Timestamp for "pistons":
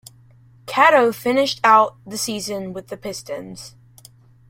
2.97-3.75